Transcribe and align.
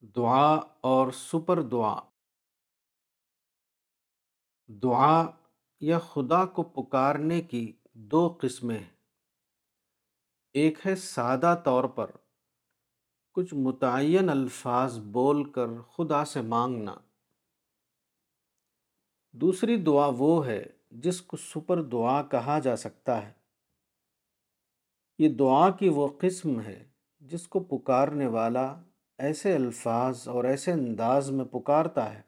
دعا 0.00 0.54
اور 0.80 1.12
سپر 1.12 1.62
دعا۔ 1.62 2.00
دعا 4.66 5.30
یا 5.80 5.98
خدا 5.98 6.46
کو 6.46 6.62
پکارنے 6.62 7.40
کی 7.40 7.72
دو 7.92 8.38
قسمیں 8.40 8.78
ہیں۔ 8.78 8.96
ایک 10.52 10.86
ہے 10.86 10.96
سادہ 10.96 11.60
طور 11.64 11.84
پر، 11.84 12.10
کچھ 13.32 13.54
متعین 13.54 14.28
الفاظ 14.28 14.98
بول 14.98 15.52
کر 15.52 15.66
خدا 15.82 16.24
سے 16.24 16.40
مانگنا۔ 16.40 16.94
دوسری 19.32 19.76
دعا 19.76 20.10
وہ 20.18 20.46
ہے 20.46 20.66
جس 20.90 21.22
کو 21.22 21.36
سپر 21.36 21.82
دعا 21.82 22.22
کہا 22.22 22.58
جا 22.58 22.76
سکتا 22.76 23.26
ہے۔ 23.26 23.32
یہ 25.18 25.28
دعا 25.28 25.70
کی 25.70 25.88
وہ 25.88 26.08
قسم 26.20 26.60
ہے 26.60 26.88
جس 27.20 27.48
کو 27.48 27.60
پکارنے 27.60 28.26
والا 28.26 28.82
ایسے 29.20 29.54
الفاظ 29.54 30.28
اور 30.28 30.44
ایسے 30.44 30.72
انداز 30.72 31.30
میں 31.30 31.44
پکارتا 31.44 32.14
ہے 32.14 32.22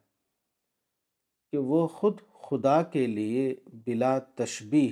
کہ 1.51 1.59
وہ 1.59 1.87
خود 1.87 2.21
خدا 2.43 2.83
کے 2.83 3.07
لیے 3.07 3.57
بلا 3.73 4.19
تشبیح 4.19 4.91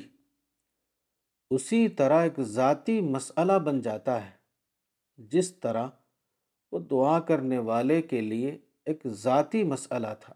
اسی 1.50 1.88
طرح 1.88 2.22
ایک 2.22 2.40
ذاتی 2.40 3.00
مسئلہ 3.00 3.52
بن 3.52 3.80
جاتا 3.80 4.26
ہے، 4.26 4.30
جس 5.16 5.54
طرح 5.54 5.88
وہ 6.72 6.78
دعا 6.78 7.20
کرنے 7.20 7.58
والے 7.58 8.02
کے 8.02 8.20
لیے 8.20 8.58
ایک 8.84 9.06
ذاتی 9.06 9.64
مسئلہ 9.64 10.14
تھا۔ 10.20 10.34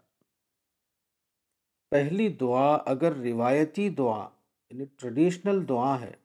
پہلی 1.89 2.29
دعا 2.29 2.75
اگر 2.75 3.15
روایتی 3.15 3.89
دعا 3.89 4.29
یعنی 4.69 4.85
ٹریڈیشنل 4.85 5.69
دعا 5.69 6.01
ہے 6.01 6.24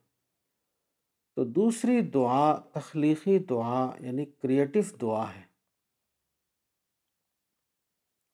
تو 1.36 1.44
دوسری 1.44 2.00
دعا 2.00 2.56
تخلیقی 2.74 3.38
دعا 3.38 3.90
یعنی 4.00 4.24
کریٹو 4.24 4.80
دعا 5.00 5.34
ہے۔ 5.34 5.42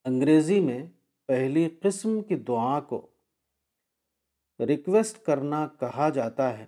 انگریزی 0.05 0.59
میں 0.59 0.85
پہلی 1.27 1.69
قسم 1.81 2.21
کی 2.21 2.35
دعا 2.35 2.79
کو 2.79 3.07
ریکویسٹ 4.59 5.25
کرنا 5.25 5.67
کہا 5.67 6.09
جاتا 6.09 6.57
ہے 6.57 6.65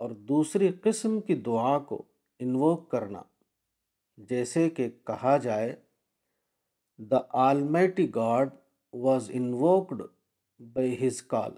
اور 0.00 0.10
دوسری 0.10 0.68
قسم 0.82 1.20
کی 1.20 1.34
دعا 1.34 1.78
کو 1.78 2.02
انووک 2.38 2.90
کرنا، 2.90 3.22
جیسے 4.16 4.70
کہ 4.70 4.88
کہا 5.04 5.36
جائے 5.36 5.74
the 6.98 7.18
almighty 7.32 8.14
God 8.14 8.50
was 8.92 9.30
invoked 9.34 10.02
by 10.60 11.06
his 11.06 11.22
call 11.22 11.52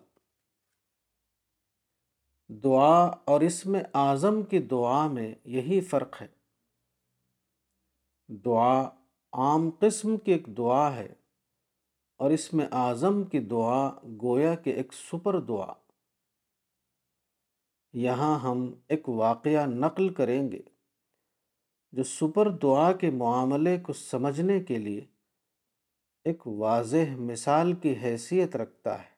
دعا 2.48 3.04
اور 3.04 3.40
اس 3.40 3.66
میں 3.66 3.80
اعظم 3.94 4.42
کی 4.42 4.58
دعا 4.58 5.06
میں 5.06 5.34
یہی 5.44 5.80
فرق 5.80 6.22
ہے۔ 6.22 6.26
دعا 8.28 8.82
عام 9.32 9.70
قسم 9.78 10.16
کی 10.16 10.32
ایک 10.32 10.46
دعا 10.46 10.96
ہے 10.96 11.14
اور 12.16 12.30
اس 12.30 12.54
میں 12.54 12.66
اعظم 12.72 13.24
کی 13.24 13.38
دعا 13.38 13.90
گویا 14.22 14.54
کہ 14.54 14.70
ایک 14.70 14.92
سپر 14.92 15.40
دعا۔ 15.40 15.72
یہاں 17.92 18.38
ہم 18.38 18.74
ایک 18.88 19.08
واقعہ 19.08 19.66
نقل 19.66 20.14
کریں 20.14 20.52
گے 20.52 20.62
جو 21.92 22.02
سپر 22.02 22.50
دعا 22.50 22.92
کے 22.92 23.10
معاملے 23.10 23.78
کو 23.78 23.92
سمجھنے 23.92 24.60
کے 24.60 24.78
لیے 24.78 25.06
ایک 26.24 26.46
واضح 26.46 27.16
مثال 27.16 27.72
کی 27.72 27.94
حیثیت 28.02 28.56
رکھتا 28.56 29.02
ہے۔ 29.02 29.17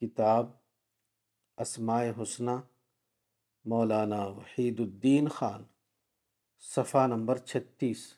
کتاب 0.00 0.46
اسماء 1.56 2.04
حسنہ 2.22 2.50
مولانا 3.64 4.26
وحید 4.26 4.80
الدین 4.80 5.28
خان 5.28 5.62
صفحہ 6.58 7.06
نمبر 7.06 7.38
چھتیس۔ 7.38 8.14